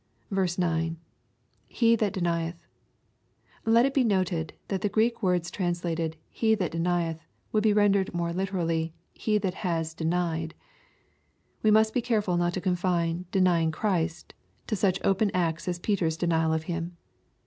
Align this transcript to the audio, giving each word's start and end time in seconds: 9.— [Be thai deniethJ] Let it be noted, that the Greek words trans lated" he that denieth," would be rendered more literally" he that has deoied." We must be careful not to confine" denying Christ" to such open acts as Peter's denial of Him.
9.— 0.31 0.95
[Be 1.79 1.95
thai 1.95 2.09
deniethJ] 2.09 2.55
Let 3.65 3.85
it 3.85 3.93
be 3.93 4.03
noted, 4.03 4.53
that 4.69 4.81
the 4.81 4.89
Greek 4.89 5.21
words 5.21 5.51
trans 5.51 5.83
lated" 5.83 6.15
he 6.41 6.55
that 6.55 6.71
denieth," 6.71 7.19
would 7.51 7.61
be 7.61 7.71
rendered 7.71 8.11
more 8.11 8.33
literally" 8.33 8.95
he 9.13 9.37
that 9.37 9.53
has 9.53 9.93
deoied." 9.93 10.53
We 11.61 11.69
must 11.69 11.93
be 11.93 12.01
careful 12.01 12.35
not 12.35 12.53
to 12.55 12.61
confine" 12.61 13.27
denying 13.31 13.69
Christ" 13.69 14.33
to 14.65 14.75
such 14.75 14.99
open 15.03 15.29
acts 15.35 15.67
as 15.67 15.77
Peter's 15.77 16.17
denial 16.17 16.51
of 16.51 16.63
Him. 16.63 16.97